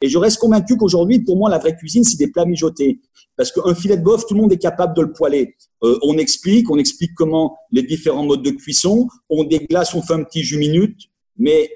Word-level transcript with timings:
Et 0.00 0.08
je 0.08 0.18
reste 0.18 0.38
convaincu 0.38 0.76
qu'aujourd'hui, 0.76 1.20
pour 1.20 1.36
moi, 1.36 1.50
la 1.50 1.58
vraie 1.58 1.76
cuisine, 1.76 2.04
c'est 2.04 2.16
des 2.16 2.30
plats 2.30 2.46
mijotés. 2.46 3.00
Parce 3.36 3.52
qu'un 3.52 3.74
filet 3.74 3.96
de 3.96 4.02
bœuf, 4.02 4.26
tout 4.26 4.34
le 4.34 4.40
monde 4.40 4.52
est 4.52 4.58
capable 4.58 4.96
de 4.96 5.02
le 5.02 5.12
poêler. 5.12 5.56
Euh, 5.82 5.98
on 6.02 6.16
explique, 6.18 6.70
on 6.70 6.78
explique 6.78 7.14
comment 7.14 7.56
les 7.70 7.82
différents 7.82 8.24
modes 8.24 8.42
de 8.42 8.50
cuisson. 8.50 9.08
On 9.28 9.44
déglace, 9.44 9.94
on 9.94 10.02
fait 10.02 10.14
un 10.14 10.24
petit 10.24 10.42
jus 10.42 10.58
minute. 10.58 10.98
Mais 11.36 11.70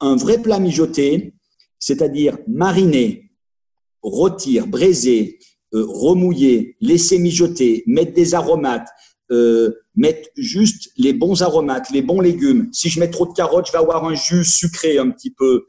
un 0.00 0.16
vrai 0.16 0.40
plat 0.40 0.58
mijoté, 0.58 1.34
c'est-à-dire 1.78 2.38
mariner, 2.46 3.30
rôtir, 4.02 4.66
braiser, 4.66 5.38
euh, 5.74 5.84
remouiller, 5.86 6.76
laisser 6.80 7.18
mijoter, 7.18 7.82
mettre 7.86 8.12
des 8.12 8.34
aromates, 8.34 8.88
euh, 9.30 9.72
mettre 9.96 10.28
juste 10.36 10.90
les 10.96 11.12
bons 11.12 11.42
aromates, 11.42 11.90
les 11.90 12.02
bons 12.02 12.20
légumes. 12.20 12.68
Si 12.72 12.88
je 12.88 13.00
mets 13.00 13.10
trop 13.10 13.26
de 13.26 13.32
carottes, 13.32 13.66
je 13.66 13.72
vais 13.72 13.78
avoir 13.78 14.04
un 14.04 14.14
jus 14.14 14.44
sucré 14.44 14.98
un 14.98 15.10
petit 15.10 15.30
peu. 15.30 15.64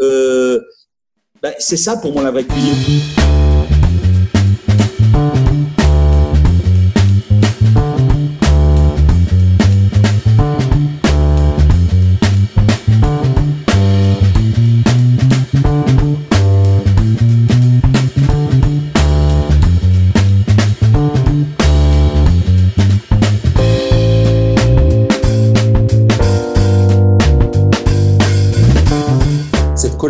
Euh, 0.00 0.60
ben, 1.42 1.54
c'est 1.58 1.76
ça 1.76 1.96
pour 1.96 2.12
moi 2.12 2.22
la 2.22 2.30
vraie 2.30 2.44
cuisine. 2.44 3.00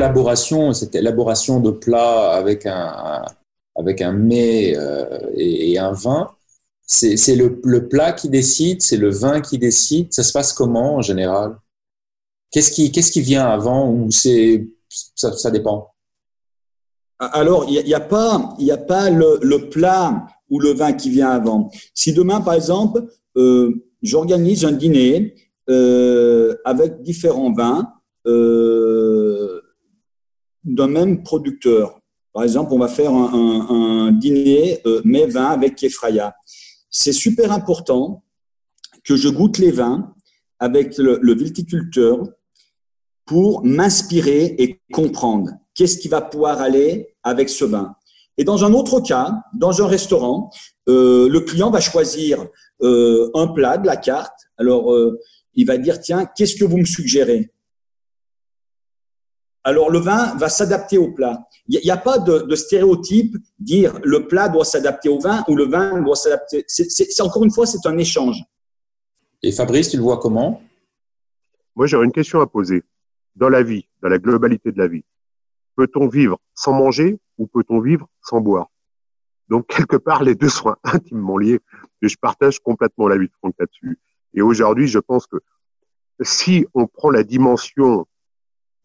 Collaboration, 0.00 0.72
cette 0.72 0.94
élaboration 0.94 1.60
de 1.60 1.70
plats 1.70 2.32
avec 2.32 2.64
un, 2.64 3.22
avec 3.76 4.00
un 4.00 4.12
mets 4.12 4.74
euh, 4.74 5.04
et, 5.36 5.78
un 5.78 5.92
vin, 5.92 6.30
c'est 6.86 7.36
le, 7.36 7.60
le, 7.64 7.86
plat 7.86 8.12
qui 8.12 8.30
décide, 8.30 8.80
c'est 8.80 8.96
le 8.96 9.10
vin 9.10 9.42
qui 9.42 9.58
décide. 9.58 10.12
Ça 10.12 10.22
se 10.22 10.32
passe 10.32 10.54
comment 10.54 10.96
en 10.96 11.02
général? 11.02 11.56
Qu'est-ce 12.50 12.70
qui, 12.72 12.90
qu'est-ce 12.90 13.12
qui 13.12 13.20
vient 13.20 13.46
avant 13.46 13.90
ou 13.90 14.10
c'est 14.10 14.66
ça, 14.88 15.50
dépend 15.50 15.92
Alors, 17.18 17.66
il 17.68 17.84
n'y 17.84 17.94
a, 17.94 17.98
a, 17.98 18.00
pas, 18.00 18.54
y 18.58 18.70
a 18.70 18.78
pas 18.78 19.10
le, 19.10 19.38
le, 19.42 19.68
plat 19.68 20.26
ou 20.48 20.60
le 20.60 20.72
vin 20.72 20.94
qui 20.94 21.10
vient 21.10 21.30
avant. 21.30 21.70
Si 21.92 22.14
demain, 22.14 22.40
par 22.40 22.54
exemple, 22.54 23.04
euh, 23.36 23.70
j'organise 24.02 24.64
un 24.64 24.72
dîner 24.72 25.34
euh, 25.68 26.56
avec 26.64 27.02
différents 27.02 27.52
vins, 27.52 27.92
d'un 30.64 30.88
même 30.88 31.22
producteur. 31.22 32.00
Par 32.32 32.44
exemple, 32.44 32.72
on 32.72 32.78
va 32.78 32.88
faire 32.88 33.12
un, 33.12 34.12
dîner 34.12 34.80
euh, 34.86 35.00
mai 35.04 35.26
vin 35.26 35.46
avec 35.46 35.76
Kefraya. 35.76 36.34
C'est 36.90 37.12
super 37.12 37.52
important 37.52 38.22
que 39.04 39.16
je 39.16 39.28
goûte 39.28 39.58
les 39.58 39.70
vins 39.70 40.14
avec 40.58 40.98
le, 40.98 41.18
le 41.22 41.34
viticulteur 41.34 42.18
pour 43.24 43.64
m'inspirer 43.64 44.56
et 44.58 44.80
comprendre 44.92 45.50
qu'est-ce 45.74 45.98
qui 45.98 46.08
va 46.08 46.20
pouvoir 46.20 46.60
aller 46.60 47.14
avec 47.22 47.48
ce 47.48 47.64
vin. 47.64 47.94
Et 48.40 48.44
dans 48.44 48.64
un 48.64 48.72
autre 48.72 49.00
cas, 49.00 49.42
dans 49.54 49.82
un 49.82 49.86
restaurant, 49.86 50.50
euh, 50.88 51.28
le 51.28 51.40
client 51.40 51.70
va 51.70 51.80
choisir 51.80 52.46
euh, 52.82 53.30
un 53.34 53.48
plat 53.48 53.76
de 53.76 53.86
la 53.86 53.96
carte. 53.96 54.48
Alors, 54.56 54.92
euh, 54.92 55.18
il 55.54 55.66
va 55.66 55.76
dire, 55.78 56.00
tiens, 56.00 56.24
qu'est-ce 56.24 56.56
que 56.56 56.64
vous 56.64 56.78
me 56.78 56.84
suggérez? 56.84 57.50
Alors 59.64 59.90
le 59.90 59.98
vin 59.98 60.34
va 60.36 60.48
s'adapter 60.48 60.98
au 60.98 61.12
plat. 61.12 61.46
Il 61.68 61.80
n'y 61.82 61.90
a, 61.90 61.96
pas 61.96 62.18
de, 62.18 62.54
stéréotype, 62.54 63.36
dire 63.58 63.98
le 64.02 64.26
plat 64.26 64.48
doit 64.48 64.64
s'adapter 64.64 65.08
au 65.08 65.18
vin 65.18 65.44
ou 65.48 65.54
le 65.54 65.66
vin 65.66 66.00
doit 66.00 66.16
s'adapter. 66.16 66.64
C'est 66.66 67.20
encore 67.22 67.44
une 67.44 67.50
fois, 67.50 67.66
c'est 67.66 67.86
un 67.86 67.98
échange. 67.98 68.42
Et 69.42 69.52
Fabrice, 69.52 69.90
tu 69.90 69.96
le 69.96 70.02
vois 70.02 70.18
comment? 70.18 70.62
Moi, 71.76 71.86
j'aurais 71.86 72.06
une 72.06 72.12
question 72.12 72.40
à 72.40 72.46
poser. 72.46 72.82
Dans 73.36 73.48
la 73.48 73.62
vie, 73.62 73.86
dans 74.02 74.08
la 74.08 74.18
globalité 74.18 74.72
de 74.72 74.78
la 74.78 74.88
vie, 74.88 75.04
peut-on 75.76 76.08
vivre 76.08 76.38
sans 76.54 76.72
manger 76.72 77.18
ou 77.38 77.46
peut-on 77.46 77.80
vivre 77.80 78.08
sans 78.22 78.40
boire? 78.40 78.66
Donc, 79.48 79.66
quelque 79.66 79.96
part, 79.96 80.22
les 80.22 80.34
deux 80.34 80.48
sont 80.48 80.74
intimement 80.84 81.38
liés. 81.38 81.60
Et 82.02 82.08
je 82.08 82.16
partage 82.18 82.58
complètement 82.60 83.08
l'avis 83.08 83.28
de 83.28 83.32
Franck 83.38 83.54
là-dessus. 83.58 83.98
Et 84.34 84.42
aujourd'hui, 84.42 84.88
je 84.88 84.98
pense 84.98 85.26
que 85.26 85.36
si 86.22 86.66
on 86.74 86.86
prend 86.86 87.10
la 87.10 87.24
dimension 87.24 88.06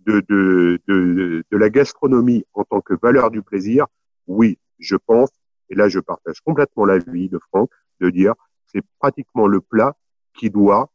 de, 0.06 0.24
de, 0.30 0.80
de, 0.88 1.44
de, 1.50 1.58
la 1.58 1.70
gastronomie 1.70 2.46
en 2.54 2.64
tant 2.64 2.82
que 2.82 2.94
valeur 3.02 3.32
du 3.32 3.42
plaisir, 3.42 3.88
oui, 4.28 4.58
je 4.80 4.96
pense, 4.96 5.30
et 5.70 5.76
là 5.76 5.90
je 5.90 6.00
partage 6.00 6.42
complètement 6.42 6.86
l'avis 6.86 7.30
de 7.30 7.40
Franck, 7.50 7.70
de 8.02 8.10
dire 8.10 8.34
c'est 8.68 8.84
pratiquement 9.00 9.48
le 9.48 9.62
plat 9.62 9.96
qui 10.38 10.50
doit 10.50 10.92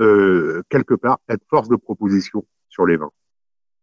euh, 0.00 0.62
quelque 0.70 0.94
part 0.94 1.18
être 1.28 1.44
force 1.48 1.68
de 1.68 1.76
proposition 1.76 2.44
sur 2.68 2.84
les 2.84 2.96
vins. 2.96 3.12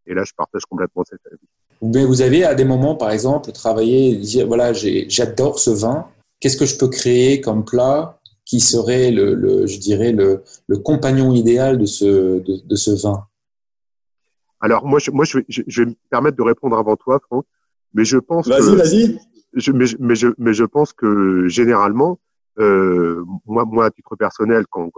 Et 0.06 0.14
là, 0.14 0.24
je 0.26 0.34
partage 0.36 0.66
complètement 0.66 1.04
cet 1.06 1.20
avis. 1.26 1.48
Mais 1.82 2.06
vous 2.06 2.22
avez 2.22 2.44
à 2.44 2.54
des 2.54 2.66
moments, 2.66 2.96
par 2.96 3.12
exemple, 3.12 3.52
travaillé, 3.52 4.18
dire 4.18 4.48
voilà, 4.48 4.74
j'adore 4.74 5.60
ce 5.60 5.70
vin. 5.70 6.08
Qu'est-ce 6.40 6.58
que 6.58 6.66
je 6.66 6.78
peux 6.78 6.90
créer 6.90 7.40
comme 7.40 7.64
plat 7.64 8.20
qui 8.46 8.60
serait 8.60 9.12
le, 9.12 9.36
le 9.36 9.68
je 9.68 9.80
dirais 9.80 10.12
le, 10.12 10.44
le, 10.68 10.78
compagnon 10.80 11.34
idéal 11.34 11.78
de 11.78 11.86
ce 11.86 12.40
de, 12.40 12.68
de 12.68 12.76
ce 12.76 12.92
vin? 12.92 13.26
Alors 14.62 14.86
moi, 14.86 15.00
je, 15.00 15.12
moi, 15.12 15.26
je 15.26 15.40
vais, 15.40 15.46
je 15.50 15.82
vais 15.82 15.90
me 15.90 15.96
permettre 16.10 16.38
de 16.38 16.44
répondre 16.44 16.78
avant 16.78 16.96
toi, 16.96 17.20
Franck, 17.20 17.46
mais 17.94 18.06
je 18.06 18.18
pense. 18.18 18.48
Vas-y, 18.48 18.76
vas-y. 18.76 19.20
Je, 19.54 19.72
mais, 19.72 19.86
mais, 20.00 20.16
je, 20.16 20.28
mais 20.38 20.54
je 20.54 20.64
pense 20.64 20.94
que 20.94 21.48
généralement, 21.48 22.20
euh, 22.60 23.26
moi, 23.46 23.66
moi, 23.66 23.86
à 23.86 23.92
titre 23.92 24.16
personnel, 24.16 24.66
quand, 24.70 24.90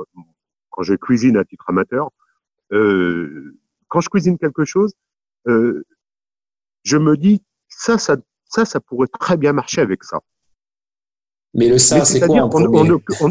quand 0.70 0.84
je 0.84 0.94
cuisine 0.94 1.38
à 1.38 1.46
titre 1.46 1.66
amateur, 1.70 2.10
euh, 2.72 3.58
quand 3.88 4.02
je 4.02 4.10
cuisine 4.10 4.38
quelque 4.38 4.66
chose, 4.66 4.94
euh, 5.48 5.84
je 6.84 6.98
me 6.98 7.16
dis 7.18 7.42
ça, 7.70 7.98
ça, 7.98 8.18
ça, 8.46 8.66
ça 8.66 8.80
pourrait 8.80 9.08
très 9.08 9.38
bien 9.38 9.54
marcher 9.54 9.82
avec 9.82 10.04
ça. 10.04 10.20
Mais 11.54 11.70
le 11.70 11.78
ça, 11.78 12.04
c'est 12.04 12.20
quoi 12.20 12.44
on, 12.44 12.50
on, 12.54 13.02
on, 13.22 13.30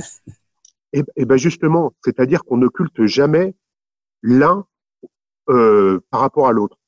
et, 0.93 1.01
et 1.01 1.05
eh 1.17 1.25
ben 1.25 1.37
justement, 1.37 1.93
c'est-à-dire 2.05 2.45
qu'on 2.45 2.59
n'occulte 2.59 3.05
jamais 3.07 3.55
l'un 4.23 4.67
euh, 5.53 6.01
par 6.11 6.21
rapport 6.21 6.49
à 6.49 6.53
l'autre. 6.53 6.79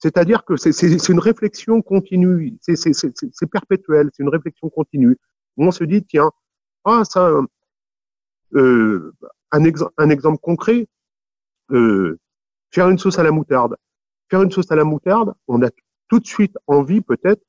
C'est-à-dire 0.00 0.44
que 0.44 0.56
c'est 0.56 1.08
une 1.08 1.20
réflexion 1.20 1.80
continue, 1.80 2.58
c'est 2.60 3.46
perpétuel, 3.46 4.10
c'est 4.12 4.24
une 4.24 4.28
réflexion 4.28 4.68
continue. 4.68 5.16
on 5.56 5.70
se 5.70 5.84
dit, 5.84 6.04
tiens, 6.04 6.30
ah 6.84 7.02
ça, 7.04 7.30
euh, 8.54 9.12
un, 9.52 10.10
exemple 10.10 10.38
concret, 10.42 10.88
euh, 11.70 12.18
faire 12.72 12.88
une 12.88 12.98
sauce 12.98 13.20
à 13.20 13.22
la 13.22 13.30
moutarde. 13.30 13.76
Faire 14.28 14.42
une 14.42 14.50
sauce 14.50 14.72
à 14.72 14.76
la 14.76 14.84
moutarde, 14.84 15.34
on 15.46 15.62
a 15.62 15.70
tout 16.08 16.18
de 16.18 16.26
suite 16.26 16.56
envie 16.66 17.00
peut-être 17.00 17.42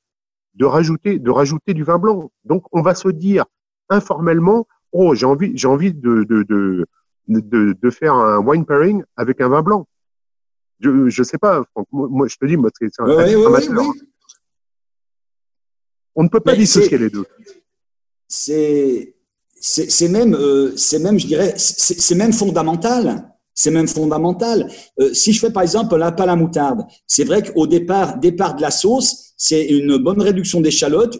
de 0.53 0.65
rajouter, 0.65 1.17
de 1.17 1.31
rajouter 1.31 1.73
du 1.73 1.83
vin 1.83 1.97
blanc. 1.97 2.31
Donc 2.43 2.65
on 2.71 2.83
va 2.83 2.93
se 2.93 3.09
dire 3.09 3.45
informellement, 3.89 4.67
oh 4.91 5.15
j'ai 5.15 5.25
envie, 5.25 5.57
j'ai 5.57 5.67
envie 5.67 5.93
de 5.93 6.23
de, 6.23 6.43
de 6.43 6.85
de, 7.27 7.73
de, 7.81 7.89
faire 7.89 8.13
un 8.15 8.39
wine 8.39 8.65
pairing 8.65 9.03
avec 9.15 9.41
un 9.41 9.49
vin 9.49 9.63
blanc. 9.63 9.87
Je, 10.83 11.09
je 11.09 11.23
sais 11.23 11.37
pas, 11.37 11.63
Franck. 11.71 11.87
Moi, 11.91 12.27
je 12.27 12.35
te 12.35 12.45
dis, 12.45 12.57
moi, 12.57 12.69
c'est 12.77 12.89
un 12.99 13.05
On 16.15 16.23
ne 16.23 16.29
peut 16.29 16.41
pas 16.41 16.55
dissocier 16.55 16.97
les 16.97 17.09
deux. 17.09 17.25
C'est, 18.27 19.15
c'est 19.59 20.07
même, 20.09 20.35
euh, 20.35 20.73
c'est 20.75 20.99
même, 20.99 21.17
je 21.19 21.27
dirais, 21.27 21.53
c'est 21.57 22.15
même 22.15 22.33
fondamental. 22.33 23.29
C'est 23.55 23.71
même 23.71 23.87
fondamental. 23.87 24.67
Euh, 24.99 25.13
si 25.13 25.31
je 25.31 25.39
fais 25.39 25.51
par 25.51 25.61
exemple 25.61 25.93
un 25.93 25.99
lapin 25.99 26.23
à 26.23 26.27
la 26.27 26.35
moutarde, 26.35 26.85
c'est 27.05 27.23
vrai 27.23 27.43
qu'au 27.43 27.67
départ, 27.67 28.17
départ 28.17 28.55
de 28.55 28.61
la 28.63 28.71
sauce, 28.71 29.33
c'est 29.37 29.65
une 29.65 29.97
bonne 29.97 30.19
réduction 30.19 30.59
d'échalotes, 30.59 31.19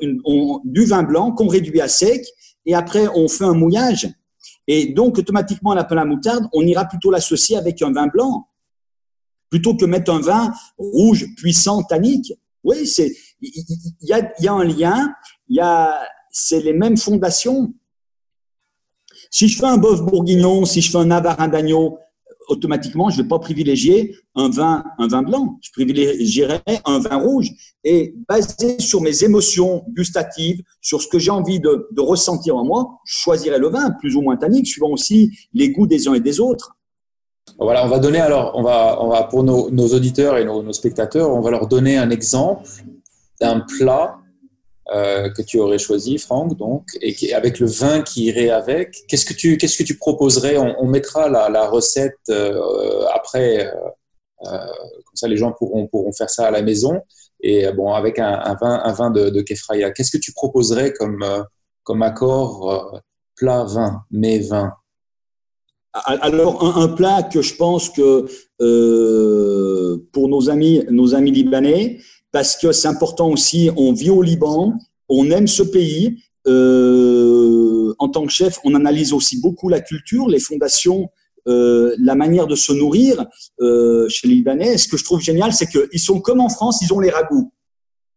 du 0.64 0.86
vin 0.86 1.04
blanc 1.04 1.32
qu'on 1.32 1.48
réduit 1.48 1.80
à 1.80 1.88
sec, 1.88 2.26
et 2.66 2.74
après 2.74 3.08
on 3.14 3.28
fait 3.28 3.44
un 3.44 3.54
mouillage. 3.54 4.10
Et 4.68 4.94
donc 4.94 5.20
automatiquement, 5.20 5.76
lapin 5.76 5.96
à 5.96 6.00
la 6.00 6.06
moutarde, 6.06 6.48
on 6.54 6.66
ira 6.66 6.86
plutôt 6.86 7.12
l'associer 7.12 7.56
avec 7.56 7.82
un 7.84 7.92
vin 7.92 8.08
blanc 8.08 8.48
plutôt 9.54 9.76
que 9.76 9.86
mettre 9.86 10.12
un 10.12 10.20
vin 10.20 10.52
rouge, 10.80 11.28
puissant, 11.38 11.84
tannique. 11.84 12.34
Oui, 12.64 12.88
c'est 12.88 13.14
il 13.40 13.64
y, 14.02 14.12
a, 14.12 14.52
un 14.52 14.64
lien, 14.64 15.14
il 15.48 15.58
y 15.58 15.60
a 15.60 15.96
c'est 16.32 16.60
les 16.60 16.74
mêmes 16.74 16.98
fondations. 16.98 17.72
Si 19.30 19.48
je 19.48 19.60
fais 19.60 19.68
un 19.68 19.78
bœuf 19.78 20.02
bourguignon, 20.02 20.66
si 20.66 20.82
je 20.82 20.90
fais 20.90 20.98
un 20.98 21.06
navarin 21.06 21.50
d'agneau, 21.50 22.00
automatiquement, 22.48 23.12
je 23.12 23.20
ne 23.20 23.22
vais 23.22 23.28
pas 23.28 23.38
privilégier 23.38 24.16
un 24.34 24.50
vin, 24.50 24.84
un 24.98 25.08
vin 25.08 25.22
blanc. 25.22 25.60
Je 25.62 25.70
privilégierai 25.70 26.62
un 26.86 26.98
vin 26.98 27.18
rouge. 27.18 27.52
Et 27.84 28.16
basé 28.28 28.80
sur 28.80 29.02
mes 29.02 29.24
émotions 29.24 29.86
gustatives, 29.90 30.64
sur 30.82 31.00
ce 31.00 31.08
que 31.08 31.20
j'ai 31.20 31.30
envie 31.30 31.60
de, 31.60 31.88
de, 31.92 32.02
ressentir 32.02 32.56
en 32.56 32.66
moi, 32.66 33.02
je 33.06 33.20
choisirai 33.20 33.60
le 33.60 33.68
vin, 33.68 33.92
plus 34.00 34.16
ou 34.16 34.24
moins 34.24 34.36
tannique, 34.36 34.66
suivant 34.66 34.90
aussi 34.90 35.30
les 35.54 35.70
goûts 35.70 35.86
des 35.86 36.08
uns 36.08 36.16
et 36.16 36.22
des 36.22 36.40
autres. 36.40 36.76
Voilà, 37.60 37.86
on 37.86 37.88
va 37.88 38.00
donner 38.00 38.20
alors, 38.20 38.54
on 38.56 38.64
va, 38.64 38.98
on 39.02 39.10
va 39.10 39.24
pour 39.24 39.44
nos, 39.44 39.70
auditeurs 39.70 40.38
et 40.38 40.46
nos, 40.46 40.74
spectateurs, 40.74 41.30
on 41.30 41.42
va 41.42 41.52
leur 41.52 41.68
donner 41.68 41.98
un 41.98 42.10
exemple 42.10 42.68
d'un 43.40 43.60
plat 43.62 44.18
euh, 44.94 45.30
que 45.30 45.42
tu 45.42 45.60
aurais 45.60 45.78
choisi, 45.78 46.18
Franck, 46.18 46.58
donc, 46.58 46.86
et 47.02 47.34
avec 47.34 47.60
le 47.60 47.68
vin 47.68 48.02
qui 48.02 48.26
irait 48.26 48.50
avec. 48.50 49.04
Qu'est-ce 49.08 49.26
que 49.26 49.34
tu, 49.34 49.58
qu'est-ce 49.58 49.78
que 49.78 49.84
tu 49.84 49.98
proposerais? 49.98 50.58
On, 50.58 50.86
mettra 50.88 51.30
la, 51.30 51.68
recette 51.70 52.18
euh, 52.30 53.06
après, 53.14 53.68
euh, 53.68 54.50
comme 54.50 55.16
ça 55.16 55.28
les 55.28 55.38
gens 55.38 55.54
pourront, 55.54 55.88
pourront 55.88 56.12
faire 56.12 56.30
ça 56.30 56.48
à 56.48 56.52
la 56.52 56.62
maison. 56.62 57.02
Et 57.42 57.72
bon, 57.74 57.94
avec 57.94 58.20
un, 58.20 58.56
vin, 58.60 58.82
un 58.84 58.94
vin 58.94 59.10
de, 59.10 59.30
de 59.30 59.42
Kefraya, 59.42 59.92
qu'est-ce 59.92 60.12
que 60.12 60.22
tu 60.22 60.32
proposerais 60.34 60.94
comme, 60.94 61.26
comme 61.84 62.02
accord 62.02 63.02
plat 63.36 63.66
vin, 63.66 64.02
mais 64.12 64.40
vin? 64.40 64.74
Alors, 65.94 66.78
un, 66.78 66.88
plat 66.88 67.22
que 67.24 67.42
je 67.42 67.56
pense 67.56 67.90
que 67.90 68.26
euh, 68.62 69.98
pour 70.12 70.28
nos 70.28 70.50
amis, 70.50 70.84
nos 70.90 71.14
amis 71.14 71.32
libanais, 71.32 72.00
parce 72.32 72.58
que 72.58 72.72
c'est 72.72 72.88
important 72.88 73.30
aussi, 73.30 73.70
on 73.78 73.94
vit 73.94 74.10
au 74.10 74.22
Liban, 74.22 74.74
on 75.08 75.30
aime 75.30 75.48
ce 75.48 75.64
pays. 75.64 76.24
Euh, 76.48 77.94
en 78.00 78.10
tant 78.10 78.26
que 78.26 78.32
chef, 78.32 78.60
on 78.66 78.74
analyse 78.76 79.14
aussi 79.14 79.40
beaucoup 79.40 79.70
la 79.70 79.80
culture, 79.80 80.28
les 80.28 80.40
fondations, 80.40 81.10
euh, 81.48 81.96
la 82.00 82.16
manière 82.16 82.48
de 82.48 82.56
se 82.56 82.74
nourrir 82.74 83.26
euh, 83.62 84.10
chez 84.10 84.28
les 84.28 84.36
Libanais. 84.36 84.78
Ce 84.78 84.88
que 84.88 84.98
je 84.98 85.04
trouve 85.04 85.22
génial, 85.22 85.54
c'est 85.54 85.68
qu'ils 85.68 86.00
sont 86.00 86.20
comme 86.20 86.42
en 86.42 86.50
France, 86.50 86.82
ils 86.82 86.92
ont 86.92 87.00
les 87.00 87.12
ragoûts. 87.12 87.54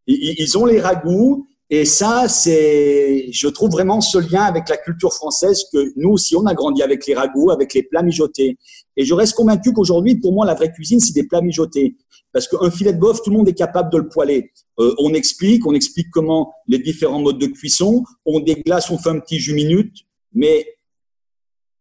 Ils, 0.06 0.34
ils 0.38 0.56
ont 0.56 0.64
les 0.64 0.81
ragoûts 0.81 1.46
et 1.69 1.85
ça, 1.85 2.29
c'est, 2.29 3.27
je 3.33 3.49
trouve 3.49 3.71
vraiment 3.71 4.01
ce 4.01 4.19
lien 4.19 4.43
avec 4.43 4.69
la 4.69 4.77
culture 4.77 5.13
française 5.13 5.65
que 5.73 5.93
nous 5.97 6.11
aussi, 6.11 6.37
on 6.37 6.47
a 6.47 6.55
grandi 6.55 6.81
avec 6.83 7.07
les 7.07 7.15
ragoûts, 7.15 7.51
avec 7.51 7.75
les 7.75 7.83
plats 7.83 8.03
mijotés. 8.03 8.57
Et 8.97 9.05
je 9.05 9.13
reste 9.15 9.35
convaincu 9.35 9.73
qu'aujourd'hui, 9.73 10.15
pour 10.15 10.33
moi, 10.33 10.47
la 10.47 10.55
vraie 10.55 10.71
cuisine, 10.71 11.01
c'est 11.01 11.13
des 11.13 11.27
plats 11.27 11.41
mijotés. 11.41 11.97
Parce 12.33 12.47
qu'un 12.47 12.71
filet 12.71 12.93
de 12.93 13.01
bœuf, 13.01 13.21
tout 13.23 13.31
le 13.31 13.37
monde 13.37 13.49
est 13.49 13.55
capable 13.55 13.91
de 13.91 13.99
le 13.99 14.09
poêler. 14.09 14.53
Euh, 14.79 14.95
on 14.99 15.13
explique, 15.13 15.67
on 15.67 15.75
explique 15.75 16.09
comment 16.13 16.53
les 16.69 16.79
différents 16.79 17.21
modes 17.21 17.39
de 17.39 17.47
cuisson. 17.47 18.05
On 18.25 18.39
déglace, 18.39 18.91
on 18.91 18.99
fait 18.99 19.11
un 19.11 19.19
petit 19.19 19.41
jus 19.41 19.55
minute. 19.55 19.93
Mais 20.33 20.67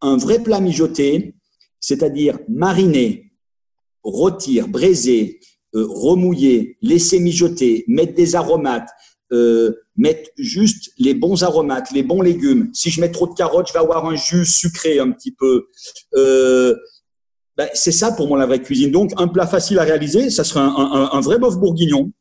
un 0.02 0.18
vrai 0.18 0.42
plat 0.42 0.62
mijoté, 0.62 1.36
c'est-à-dire 1.80 2.40
mariner, 2.48 3.32
rôtir, 4.04 4.68
braiser, 4.68 5.40
euh, 5.76 5.86
remouiller, 5.88 6.78
laisser 6.82 7.20
mijoter, 7.20 7.84
mettre 7.88 8.16
des 8.16 8.36
aromates, 8.36 8.90
euh, 9.32 9.74
mettre 9.98 10.30
juste 10.38 10.92
les 11.00 11.14
bons 11.14 11.44
aromates, 11.44 11.92
les 11.92 12.04
bons 12.04 12.22
légumes. 12.22 12.70
Si 12.74 12.90
je 12.90 13.02
mets 13.02 13.12
trop 13.12 13.28
de 13.28 13.34
carottes, 13.34 13.68
je 13.68 13.74
vais 13.74 13.80
avoir 13.80 14.06
un 14.06 14.16
jus 14.16 14.46
sucré 14.46 15.00
un 15.00 15.12
petit 15.12 15.32
peu. 15.32 15.66
Euh, 16.16 16.76
ben, 17.58 17.70
c'est 17.74 17.92
ça 17.92 18.12
pour 18.12 18.28
moi 18.28 18.38
la 18.38 18.46
vraie 18.46 18.62
cuisine. 18.62 18.92
Donc 18.92 19.12
un 19.18 19.28
plat 19.28 19.48
facile 19.48 19.80
à 19.80 19.84
réaliser, 19.84 20.30
ça 20.30 20.44
serait 20.44 20.62
un, 20.62 21.22
vrai 21.22 21.40
bœuf 21.40 21.58
bourguignon, 21.58 22.12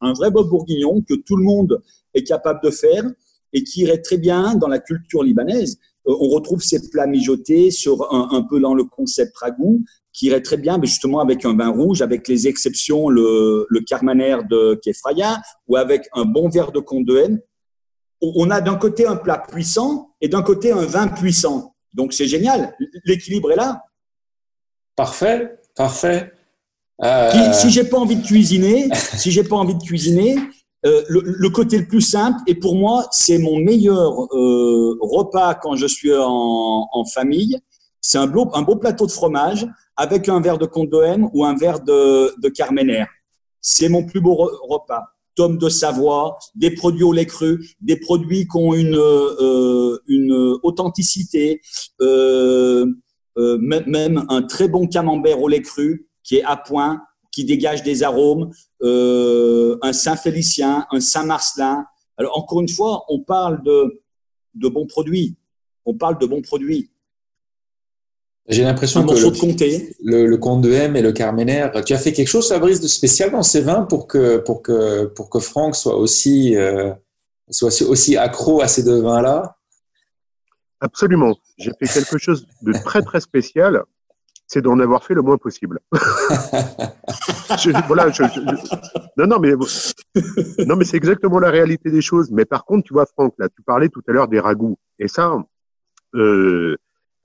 un 0.00 0.12
vrai 0.12 0.30
bœuf 0.30 0.46
bourguignon 0.48 1.02
que 1.02 1.14
tout 1.14 1.36
le 1.36 1.44
monde 1.44 1.82
est 2.14 2.24
capable 2.24 2.60
de 2.64 2.70
faire 2.70 3.04
et 3.52 3.62
qui 3.62 3.82
irait 3.82 4.00
très 4.00 4.16
bien 4.16 4.54
dans 4.54 4.68
la 4.68 4.78
culture 4.78 5.22
libanaise. 5.22 5.78
Euh, 6.08 6.14
on 6.18 6.28
retrouve 6.30 6.62
ces 6.62 6.88
plats 6.88 7.06
mijotés 7.06 7.70
sur 7.70 8.12
un, 8.12 8.30
un 8.32 8.42
peu 8.42 8.58
dans 8.58 8.74
le 8.74 8.84
concept 8.84 9.36
ragoût, 9.36 9.84
qui 10.20 10.26
irait 10.26 10.42
très 10.42 10.58
bien, 10.58 10.76
mais 10.76 10.86
justement 10.86 11.20
avec 11.20 11.46
un 11.46 11.56
vin 11.56 11.70
rouge, 11.70 12.02
avec 12.02 12.28
les 12.28 12.46
exceptions, 12.46 13.08
le, 13.08 13.66
le 13.70 13.80
Carmaner 13.80 14.36
de 14.50 14.78
Kefraya, 14.84 15.40
ou 15.66 15.76
avec 15.76 16.10
un 16.12 16.26
bon 16.26 16.50
verre 16.50 16.72
de 16.72 16.78
Comte 16.78 17.06
de 17.06 17.16
Haine. 17.16 17.40
On 18.20 18.50
a 18.50 18.60
d'un 18.60 18.76
côté 18.76 19.06
un 19.06 19.16
plat 19.16 19.42
puissant 19.50 20.10
et 20.20 20.28
d'un 20.28 20.42
côté 20.42 20.72
un 20.72 20.84
vin 20.84 21.08
puissant. 21.08 21.74
Donc 21.94 22.12
c'est 22.12 22.26
génial, 22.26 22.76
l'équilibre 23.06 23.50
est 23.52 23.56
là. 23.56 23.82
Parfait, 24.94 25.58
parfait. 25.74 26.30
Euh... 27.02 27.52
Si, 27.54 27.70
j'ai 27.70 27.84
pas 27.84 27.96
envie 27.96 28.16
de 28.16 28.26
cuisiner, 28.26 28.90
si 29.16 29.30
j'ai 29.30 29.42
pas 29.42 29.56
envie 29.56 29.74
de 29.74 29.82
cuisiner, 29.82 30.36
euh, 30.84 31.02
le, 31.08 31.22
le, 31.24 31.48
côté 31.48 31.78
le 31.78 31.86
plus 31.86 32.02
simple, 32.02 32.38
et 32.46 32.54
pour 32.54 32.74
moi, 32.74 33.06
c'est 33.10 33.38
mon 33.38 33.56
meilleur 33.58 34.26
euh, 34.34 34.98
repas 35.00 35.54
quand 35.54 35.76
je 35.76 35.86
suis 35.86 36.12
en, 36.14 36.88
en 36.92 37.04
famille, 37.06 37.58
c'est 38.02 38.18
un 38.18 38.26
beau, 38.26 38.50
un 38.52 38.60
beau 38.60 38.76
plateau 38.76 39.06
de 39.06 39.12
fromage 39.12 39.66
avec 40.00 40.30
un 40.30 40.40
verre 40.40 40.56
de 40.56 40.64
Comte 40.64 40.94
ou 41.34 41.44
un 41.44 41.54
verre 41.54 41.80
de, 41.80 42.34
de. 42.40 42.50
C'est 43.60 43.90
mon 43.90 44.06
plus 44.06 44.22
beau 44.22 44.34
repas. 44.34 45.04
Tome 45.34 45.58
de 45.58 45.68
Savoie, 45.68 46.38
des 46.54 46.70
produits 46.70 47.02
au 47.02 47.12
lait 47.12 47.26
cru, 47.26 47.68
des 47.82 47.96
produits 47.96 48.48
qui 48.48 48.56
ont 48.56 48.72
une, 48.72 48.96
euh, 48.96 50.58
authenticité, 50.62 51.60
euh, 52.00 52.86
euh, 53.36 53.58
même 53.58 54.24
un 54.30 54.42
très 54.42 54.68
bon 54.68 54.86
camembert 54.86 55.40
au 55.40 55.48
lait 55.48 55.62
cru 55.62 56.08
qui 56.24 56.36
est 56.36 56.44
à 56.44 56.56
point, 56.56 57.02
qui 57.30 57.44
dégage 57.44 57.82
des 57.82 58.02
arômes, 58.02 58.50
un 58.82 59.92
Saint-Félicien, 59.92 60.86
un 60.90 61.00
Saint-Marcelin. 61.00 61.84
Alors 62.16 62.38
encore 62.38 62.62
une 62.62 62.68
fois, 62.68 63.04
on 63.10 63.20
parle 63.20 63.62
de 63.62 64.68
bons 64.68 64.86
produits. 64.86 65.36
On 65.84 65.94
parle 65.94 66.18
de 66.18 66.26
bons 66.26 66.42
produits. 66.42 66.89
J'ai 68.50 68.64
l'impression 68.64 69.06
que 69.06 69.14
le, 69.14 70.26
le, 70.26 70.36
comte 70.36 70.62
de 70.62 70.72
M 70.72 70.96
et 70.96 71.02
le 71.02 71.12
Carmener, 71.12 71.68
tu 71.86 71.94
as 71.94 71.98
fait 71.98 72.12
quelque 72.12 72.26
chose, 72.26 72.48
Fabrice, 72.48 72.80
de 72.80 72.88
spécial 72.88 73.30
dans 73.30 73.44
ces 73.44 73.60
vins 73.60 73.82
pour 73.82 74.08
que, 74.08 74.38
pour 74.38 74.60
que, 74.60 75.04
pour 75.06 75.30
que 75.30 75.38
Franck 75.38 75.76
soit 75.76 75.96
aussi, 75.96 76.56
euh, 76.56 76.92
soit 77.48 77.70
aussi 77.82 78.16
accro 78.16 78.60
à 78.60 78.66
ces 78.66 78.82
deux 78.82 79.00
vins-là? 79.02 79.56
Absolument. 80.80 81.36
J'ai 81.58 81.70
fait 81.78 81.86
quelque 81.86 82.18
chose 82.18 82.44
de 82.62 82.72
très, 82.72 83.02
très 83.02 83.20
spécial. 83.20 83.84
C'est 84.48 84.62
d'en 84.62 84.80
avoir 84.80 85.04
fait 85.04 85.14
le 85.14 85.22
moins 85.22 85.38
possible. 85.38 85.78
voilà, 87.86 88.10
non, 89.16 89.26
non, 89.28 89.38
mais, 89.38 89.52
non, 90.66 90.74
mais 90.74 90.84
c'est 90.84 90.96
exactement 90.96 91.38
la 91.38 91.50
réalité 91.50 91.92
des 91.92 92.00
choses. 92.00 92.32
Mais 92.32 92.44
par 92.44 92.64
contre, 92.64 92.84
tu 92.84 92.94
vois, 92.94 93.06
Franck, 93.06 93.34
là, 93.38 93.48
tu 93.48 93.62
parlais 93.62 93.88
tout 93.88 94.02
à 94.08 94.12
l'heure 94.12 94.26
des 94.26 94.40
ragoûts. 94.40 94.76
Et 94.98 95.06
ça, 95.06 95.36
euh, 96.16 96.76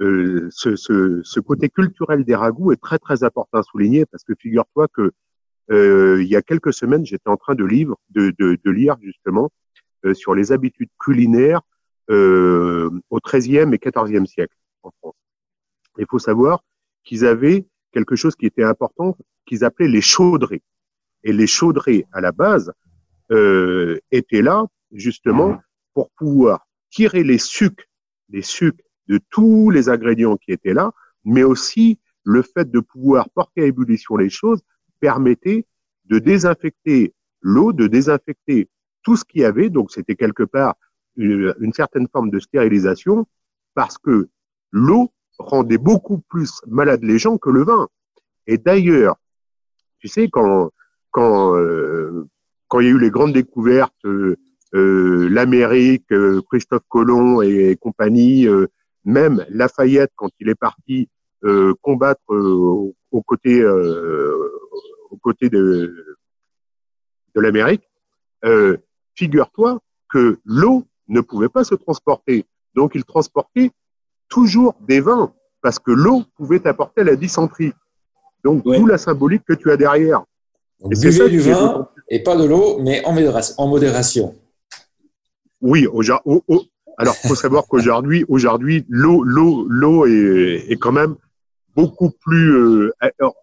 euh, 0.02 0.50
ce, 0.52 0.76
ce, 0.76 1.22
ce, 1.24 1.40
côté 1.40 1.70
culturel 1.70 2.26
des 2.26 2.36
ragoûts 2.36 2.72
est 2.72 2.82
très 2.82 3.00
très 3.00 3.24
important 3.24 3.60
à 3.60 3.64
souligner 3.64 4.06
parce 4.06 4.24
que 4.24 4.34
figure-toi 4.38 4.88
que 4.94 5.12
euh, 5.72 6.22
il 6.22 6.28
y 6.28 6.36
a 6.36 6.42
quelques 6.42 6.74
semaines, 6.74 7.06
j'étais 7.06 7.30
en 7.30 7.38
train 7.38 7.56
de, 7.56 7.64
lire, 7.64 7.94
de, 8.10 8.34
de, 8.38 8.58
de 8.64 8.72
lire 8.72 8.98
justement 9.02 9.52
euh, 10.06 10.14
sur 10.14 10.36
les 10.36 10.52
habitudes 10.52 10.90
culinaires 11.00 11.62
euh, 12.12 12.90
au 13.10 13.20
XIIIe 13.20 13.74
et 13.74 13.80
XIVe 13.80 14.26
siècle 14.26 14.56
en 14.84 14.92
France. 15.00 15.16
Il 15.98 16.06
faut 16.10 16.20
savoir 16.20 16.64
qu'ils 17.04 17.26
avaient 17.26 17.66
quelque 17.92 18.16
chose 18.16 18.36
qui 18.36 18.46
était 18.46 18.64
important, 18.64 19.18
qu'ils 19.46 19.64
appelaient 19.64 19.88
les 19.88 20.02
chaudrées. 20.02 20.62
Et 21.24 21.34
les 21.34 21.48
chaudrées, 21.48 22.06
à 22.12 22.22
la 22.22 22.32
base, 22.32 22.72
euh, 23.32 23.98
étaient 24.12 24.44
là 24.44 24.66
justement 24.92 25.60
pour 25.94 26.12
pouvoir 26.12 26.68
tirer 26.92 27.24
les 27.24 27.40
sucs, 27.40 27.90
les 28.30 28.44
sucs 28.44 28.85
de 29.08 29.20
tous 29.30 29.70
les 29.70 29.90
ingrédients 29.90 30.38
qui 30.38 30.52
étaient 30.52 30.74
là, 30.74 30.92
mais 31.24 31.44
aussi 31.44 32.00
le 32.24 32.42
fait 32.42 32.70
de 32.70 32.80
pouvoir 32.80 33.30
porter 33.30 33.62
à 33.62 33.66
ébullition 33.66 34.18
les 34.18 34.30
choses 34.30 34.62
permettait 35.00 35.66
de 36.06 36.20
désinfecter 36.20 37.14
l'eau, 37.42 37.74
de 37.74 37.88
désinfecter 37.88 38.70
tout 39.04 39.16
ce 39.16 39.24
qu'il 39.24 39.42
y 39.42 39.46
avait. 39.46 39.70
Donc, 39.70 39.92
c'était 39.92 40.16
quelque 40.16 40.44
part 40.44 40.76
une, 41.16 41.74
certaine 41.74 42.08
forme 42.12 42.30
de 42.30 42.40
stérilisation 42.40 43.28
parce 43.74 43.98
que 43.98 44.28
l'eau 44.72 45.12
rendait 45.38 45.78
beaucoup 45.78 46.20
plus 46.20 46.62
malade 46.68 47.04
les 47.04 47.20
gens 47.20 47.38
que 47.38 47.50
le 47.50 47.64
vin. 47.64 47.88
Et 48.48 48.58
d'ailleurs, 48.58 49.16
tu 50.00 50.08
sais, 50.08 50.30
quand, 50.30 50.72
quand, 51.12 51.56
euh, 51.56 52.28
quand 52.68 52.80
il 52.80 52.88
y 52.88 52.90
a 52.90 52.94
eu 52.94 53.00
les 53.00 53.10
grandes 53.10 53.34
découvertes, 53.34 53.94
euh, 54.06 54.38
euh 54.74 55.30
l'Amérique, 55.30 56.12
euh, 56.12 56.42
Christophe 56.50 56.84
Colomb 56.90 57.42
et 57.42 57.78
compagnie, 57.80 58.48
même 59.06 59.46
Lafayette, 59.50 60.12
quand 60.16 60.30
il 60.40 60.50
est 60.50 60.56
parti 60.56 61.08
euh, 61.44 61.74
combattre 61.82 62.22
euh, 62.34 62.94
aux 63.12 63.22
côtés, 63.22 63.62
euh, 63.62 64.52
aux 65.12 65.18
côtés 65.18 65.50
de, 65.50 66.18
de 67.36 67.42
l'Amérique, 67.42 67.84
euh, 68.44 68.78
figure-toi 69.16 69.80
que 70.10 70.40
l'eau 70.44 70.84
ne 71.08 71.22
pouvait 71.22 71.50
pas 71.50 71.64
se 71.64 71.76
transporter. 71.76 72.46
Donc, 72.74 72.92
il 72.96 73.04
transportait 73.04 73.72
toujours 74.28 74.76
des 74.82 75.00
vins, 75.00 75.34
parce 75.62 75.80
que 75.80 75.92
l'eau 75.92 76.24
pouvait 76.36 76.66
apporter 76.68 77.04
la 77.04 77.16
dysenterie. 77.16 77.74
Donc, 78.44 78.64
tout 78.64 78.86
la 78.86 78.98
symbolique 78.98 79.44
que 79.48 79.54
tu 79.54 79.72
as 79.72 79.78
derrière. 79.78 80.24
et 80.92 80.96
c'est 80.96 81.12
ça 81.12 81.28
du 81.28 81.40
vin 81.40 81.88
et 82.10 82.22
pas 82.22 82.36
de 82.36 82.46
l'eau, 82.46 82.80
mais 82.80 83.04
en 83.06 83.14
modération. 83.14 83.56
En 83.58 83.68
modération. 83.68 84.36
Oui, 85.62 85.88
au, 85.88 86.04
au, 86.26 86.64
alors, 86.98 87.16
faut 87.16 87.36
savoir 87.36 87.66
qu'aujourd'hui, 87.68 88.26
aujourd'hui, 88.28 88.86
l'eau, 88.88 89.24
l'eau, 89.24 89.66
l'eau 89.68 90.06
est, 90.06 90.66
est, 90.70 90.78
quand 90.78 90.92
même 90.92 91.16
beaucoup 91.76 92.10
plus, 92.10 92.52
euh, 92.56 92.92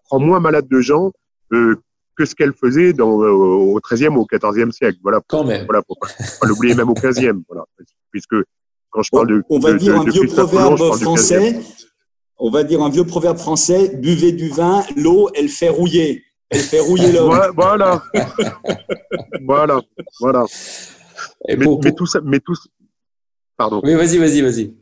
rend 0.09 0.19
moins 0.19 0.39
malade 0.39 0.67
de 0.67 0.81
gens 0.81 1.11
euh, 1.53 1.75
que 2.15 2.25
ce 2.25 2.35
qu'elle 2.35 2.53
faisait 2.53 2.93
dans, 2.93 3.21
euh, 3.21 3.29
au 3.29 3.79
XIIIe 3.79 4.09
ou 4.09 4.21
au 4.21 4.27
XIVe 4.27 4.71
siècle. 4.71 4.97
Voilà. 5.03 5.21
Quand 5.27 5.43
même. 5.43 5.65
Voilà, 5.65 5.83
faut 5.87 5.95
pas, 5.95 6.07
pas 6.41 6.47
l'oublier 6.47 6.75
même 6.75 6.89
au 6.89 6.93
XVe. 6.93 7.41
Voilà. 7.47 7.65
Puisque 8.11 8.35
quand 8.89 9.01
je 9.01 9.09
parle 9.11 9.27
de, 9.27 9.43
on 9.49 9.59
va 9.59 9.73
dire 9.73 9.99
un 9.99 10.05
vieux 10.05 10.27
proverbe 10.27 10.77
français. 10.77 11.59
on 12.37 12.49
va 12.49 12.63
dire 12.63 12.81
un 12.81 12.89
vieux 12.89 13.05
proverbe 13.05 13.37
français, 13.37 13.95
buvez 13.95 14.31
du 14.31 14.49
vin, 14.49 14.83
l'eau, 14.95 15.29
elle 15.35 15.49
fait 15.49 15.69
rouiller. 15.69 16.23
Elle 16.49 16.59
fait 16.59 16.79
rouiller 16.79 17.11
l'homme. 17.11 17.29
voilà. 17.55 18.03
voilà. 19.43 19.81
Voilà. 20.19 20.45
mais, 21.47 21.91
tout 21.91 22.05
ça, 22.05 22.19
mais 22.23 22.39
tout, 22.39 22.55
pardon. 23.57 23.81
Oui, 23.83 23.93
vas-y, 23.95 24.17
vas-y, 24.17 24.41
vas-y. 24.41 24.75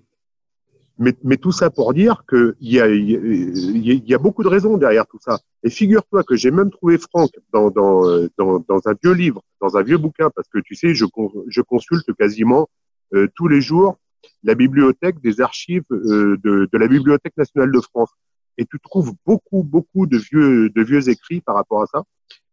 Mais, 0.98 1.16
mais, 1.24 1.38
tout 1.38 1.52
ça 1.52 1.72
pour 1.72 1.94
dire 1.94 2.24
qu'il 2.30 2.54
y 2.60 2.80
a, 2.80 2.88
il 2.88 4.08
y, 4.08 4.14
a 4.14 4.18
beaucoup 4.20 4.44
de 4.44 4.48
raisons 4.48 4.78
derrière 4.78 5.08
tout 5.08 5.18
ça. 5.20 5.40
Et 5.64 5.72
figure-toi 5.72 6.24
que 6.24 6.36
j'ai 6.36 6.52
même 6.52 6.70
trouvé 6.70 7.00
Franck 7.00 7.32
dans, 7.52 7.72
dans, 7.72 8.04
dans, 8.38 8.60
dans, 8.60 8.82
un 8.86 8.94
vieux 9.02 9.14
livre, 9.14 9.42
dans 9.62 9.78
un 9.78 9.82
vieux 9.82 9.98
bouquin, 9.98 10.30
parce 10.30 10.48
que 10.50 10.60
tu 10.60 10.76
sais, 10.76 10.94
je, 10.94 11.06
je 11.48 11.62
consulte 11.62 12.14
quasiment 12.14 12.70
euh, 13.16 13.28
tous 13.36 13.48
les 13.48 13.62
jours 13.62 13.98
la 14.44 14.56
bibliothèque 14.56 15.20
des 15.22 15.42
archives 15.42 15.84
euh, 15.92 16.38
de, 16.44 16.70
de, 16.72 16.78
la 16.78 16.88
Bibliothèque 16.88 17.38
nationale 17.38 17.72
de 17.72 17.80
France. 17.80 18.12
Et 18.58 18.66
tu 18.66 18.80
trouves 18.80 19.14
beaucoup, 19.26 19.64
beaucoup 19.64 20.06
de 20.06 20.18
vieux, 20.18 20.70
de 20.70 20.84
vieux 20.84 21.10
écrits 21.10 21.42
par 21.42 21.56
rapport 21.56 21.82
à 21.82 21.86
ça. 21.88 22.04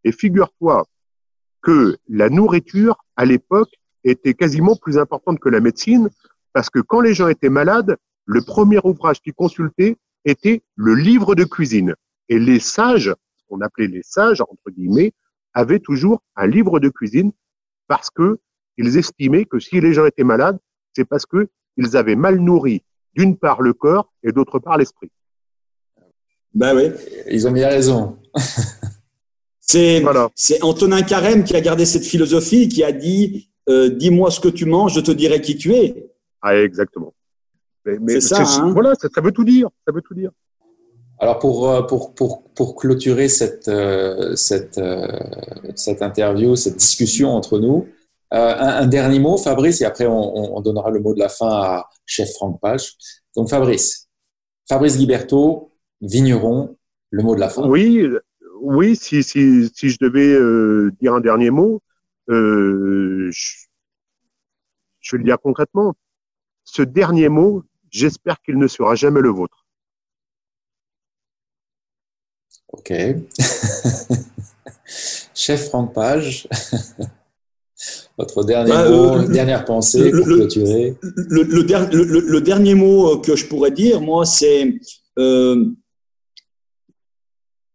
Et 0.05 0.13
figure-toi 0.13 0.87
que 1.63 1.97
la 2.09 2.31
nourriture, 2.31 3.05
à 3.17 3.25
l'époque, 3.25 3.71
était 4.09 4.35
quasiment 4.35 4.77
plus 4.77 4.99
importante 4.99 5.39
que 5.41 5.49
la 5.49 5.61
médecine, 5.61 6.09
parce 6.53 6.71
que 6.71 6.81
quand 6.81 7.01
les 7.01 7.15
gens 7.15 7.29
étaient 7.29 7.49
malades, 7.49 7.97
le 8.25 8.43
premier 8.43 8.79
ouvrage 8.85 9.21
qu'ils 9.21 9.35
consultaient 9.35 9.97
était 10.25 10.63
le 10.77 10.95
livre 10.95 11.35
de 11.35 11.45
cuisine. 11.45 11.95
Et 12.29 12.39
les 12.39 12.61
sages, 12.61 13.15
ce 13.37 13.45
qu'on 13.49 13.61
appelait 13.61 13.87
les 13.87 14.03
sages, 14.03 14.41
entre 14.41 14.71
guillemets, 14.71 15.13
avaient 15.55 15.79
toujours 15.79 16.23
un 16.37 16.47
livre 16.47 16.79
de 16.81 16.89
cuisine 16.89 17.33
parce 17.87 18.11
que 18.11 18.39
ils 18.77 18.97
estimaient 18.97 19.45
que 19.45 19.59
si 19.59 19.81
les 19.81 19.93
gens 19.93 20.07
étaient 20.07 20.25
malades, 20.25 20.59
c'est 20.95 21.05
parce 21.05 21.27
que 21.27 21.49
ils 21.77 21.97
avaient 21.97 22.17
mal 22.17 22.39
nourri 22.39 22.83
d'une 23.15 23.37
part 23.37 23.63
le 23.63 23.73
corps 23.73 24.13
et 24.23 24.31
d'autre 24.31 24.59
part 24.59 24.77
l'esprit. 24.77 25.11
Ben 26.55 26.77
oui, 26.77 26.91
ils 27.31 27.47
ont 27.49 27.53
bien 27.53 27.69
raison. 27.69 28.19
c'est 29.61 30.63
Antonin 30.63 31.03
Carême 31.03 31.45
qui 31.45 31.55
a 31.57 31.61
gardé 31.61 31.85
cette 31.85 32.05
philosophie, 32.05 32.69
qui 32.69 32.83
a 32.85 32.93
dit 32.93 33.51
euh, 33.69 33.89
Dis-moi 33.91 34.31
ce 34.31 34.41
que 34.41 34.49
tu 34.49 34.65
manges, 34.65 34.95
je 34.95 35.01
te 35.01 35.11
dirai 35.11 35.41
qui 35.41 35.57
tu 35.57 35.75
es. 35.75 36.11
Ah, 36.43 36.57
exactement. 36.57 37.15
Mais, 37.85 38.21
ça, 38.21 38.43
hein. 38.43 38.73
voilà, 38.73 38.95
ça, 38.95 39.21
veut 39.21 39.33
tout 39.33 39.45
dire. 39.45 39.69
Ça 39.87 39.93
veut 39.93 40.03
tout 40.03 40.15
dire. 40.15 40.31
Alors 41.21 41.39
pour, 41.39 41.69
euh, 41.69 41.83
pour, 41.83 42.15
pour, 42.15 42.45
pour 42.55 42.77
clôturer 42.77 43.29
cette, 43.29 43.69
euh, 43.69 44.37
cette, 44.37 44.81
cette 45.75 46.03
interview, 46.03 46.55
cette 46.55 46.77
discussion 46.77 47.31
entre 47.31 47.59
nous, 47.59 47.87
un, 48.31 48.87
dernier 48.87 49.19
mot, 49.19 49.39
Fabrice, 49.39 49.81
et 49.81 49.87
après 49.87 50.07
on, 50.07 50.57
on, 50.57 50.61
donnera 50.61 50.91
le 50.91 51.01
mot 51.01 51.15
de 51.15 51.19
la 51.19 51.31
fin 51.31 51.49
à 51.49 51.89
chef 52.05 52.31
Franck 52.35 52.61
Page. 52.61 52.95
Donc 53.35 53.49
Fabrice, 53.49 54.09
Fabrice 54.69 54.99
Liberto, 54.99 55.73
vigneron, 56.03 56.77
le 57.11 57.23
mot 57.23 57.35
de 57.35 57.41
la 57.41 57.49
fin. 57.49 57.67
Oui, 57.67 58.07
oui 58.61 58.97
si, 58.97 59.23
si, 59.23 59.71
si 59.75 59.89
je 59.89 59.97
devais 59.99 60.93
dire 61.01 61.15
un 61.15 61.21
dernier 61.21 61.51
mot, 61.51 61.81
je, 62.29 63.31
je 65.01 65.17
vais 65.17 65.19
le 65.19 65.25
dire 65.25 65.41
concrètement 65.41 65.95
ce 66.71 66.83
dernier 66.83 67.31
mot, 67.31 67.65
j'espère 67.91 68.43
qu'il 68.43 68.59
ne 68.59 68.69
sera 68.69 68.95
jamais 68.95 69.21
le 69.21 69.31
vôtre. 69.31 69.65
Ok. 72.69 72.93
Chef 75.35 75.69
Franck 75.69 75.95
Page, 75.95 76.47
votre 78.19 78.45
dernier 78.45 78.71
bah, 78.71 78.91
mot, 78.91 79.17
euh, 79.17 79.29
dernière 79.29 79.65
pensée 79.65 80.11
pour 80.11 80.25
clôturer. 80.25 80.99
Le, 81.03 82.41
dernier 82.41 82.75
mot 82.75 83.19
que 83.19 83.35
je 83.35 83.47
pourrais 83.47 83.71
dire, 83.71 84.03
moi, 84.03 84.27
c'est 84.27 84.75
euh, 85.19 85.65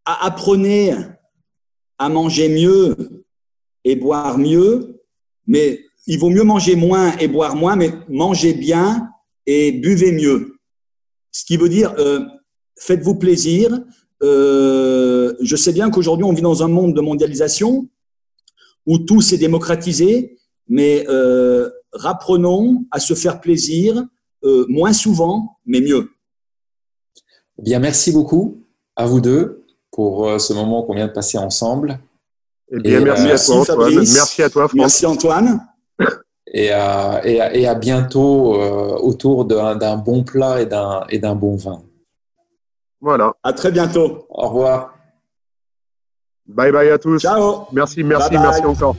apprenez 0.05 0.93
à 1.97 2.09
manger 2.09 2.49
mieux 2.49 2.95
et 3.83 3.95
boire 3.95 4.37
mieux, 4.37 5.01
mais 5.47 5.81
il 6.07 6.19
vaut 6.19 6.29
mieux 6.29 6.43
manger 6.43 6.75
moins 6.75 7.15
et 7.17 7.27
boire 7.27 7.55
moins, 7.55 7.75
mais 7.75 7.91
manger 8.09 8.53
bien 8.53 9.09
et 9.45 9.71
buvez 9.71 10.11
mieux. 10.11 10.57
Ce 11.31 11.45
qui 11.45 11.57
veut 11.57 11.69
dire, 11.69 11.93
euh, 11.97 12.21
faites-vous 12.77 13.15
plaisir. 13.15 13.79
Euh, 14.21 15.33
je 15.41 15.55
sais 15.55 15.73
bien 15.73 15.89
qu'aujourd'hui, 15.89 16.25
on 16.25 16.33
vit 16.33 16.41
dans 16.41 16.63
un 16.63 16.67
monde 16.67 16.93
de 16.93 17.01
mondialisation 17.01 17.87
où 18.85 18.99
tout 18.99 19.21
s'est 19.21 19.37
démocratisé, 19.37 20.37
mais 20.67 21.05
euh, 21.07 21.69
rapprenons 21.91 22.85
à 22.91 22.99
se 22.99 23.13
faire 23.13 23.41
plaisir 23.41 24.05
moins 24.67 24.91
souvent, 24.91 25.57
mais 25.65 25.79
mieux. 25.79 26.09
Bien, 27.57 27.79
merci 27.79 28.11
beaucoup 28.11 28.61
à 28.97 29.05
vous 29.05 29.21
deux 29.21 29.63
pour 29.89 30.37
ce 30.37 30.51
moment 30.51 30.83
qu'on 30.83 30.95
vient 30.95 31.07
de 31.07 31.13
passer 31.13 31.37
ensemble. 31.37 31.97
Eh 32.73 32.79
bien, 32.79 33.01
merci, 33.01 33.51
à 33.51 33.65
toi, 33.65 33.75
Antoine. 33.75 33.93
Merci 33.95 34.43
à 34.43 34.49
toi, 34.49 34.67
François. 34.67 34.81
Merci, 34.81 35.05
Antoine 35.05 35.67
et 36.47 36.71
à, 36.71 37.21
et 37.23 37.67
à, 37.67 37.75
bientôt 37.75 38.59
euh, 38.59 38.97
autour 38.97 39.45
d'un 39.45 39.97
bon 39.97 40.23
plat 40.23 40.61
et 40.61 41.19
d'un 41.19 41.35
bon 41.35 41.55
vin. 41.55 41.83
Voilà. 42.99 43.33
À 43.43 43.53
très 43.53 43.71
bientôt. 43.71 44.25
Au 44.29 44.47
revoir. 44.47 44.95
Bye 46.47 46.71
bye 46.71 46.89
à 46.89 46.97
tous. 46.97 47.19
Ciao. 47.19 47.67
Merci, 47.71 48.03
merci, 48.03 48.31
merci 48.31 48.65
encore. 48.65 48.95